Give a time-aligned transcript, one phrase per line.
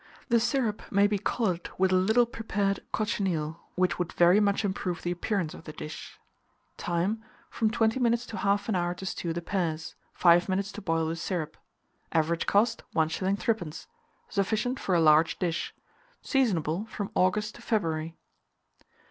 [0.29, 5.03] The syrup may be coloured with a little prepared cochineal, which would very much improve
[5.03, 6.17] the appearance of the dish.
[6.75, 7.23] Time.
[7.51, 11.15] From 20 minutes to 1/2 hour to stew the pears; 5 minutes to boil the
[11.15, 11.55] syrup.
[12.11, 13.37] Average cost, 1s.
[13.37, 13.85] 3d.
[14.27, 15.71] Sufficient for a large dish.
[16.23, 18.15] Seasonable from August to February.